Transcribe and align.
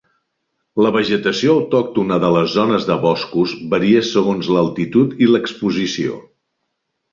La 0.85 0.91
vegetació 0.95 1.53
autòctona 1.57 2.17
de 2.23 2.31
les 2.37 2.49
zones 2.55 2.89
de 2.89 2.97
boscos 3.05 3.55
varia 3.75 4.03
segons 4.09 4.51
l'altitud 4.57 5.17
i 5.27 5.31
l'exposició. 5.33 6.19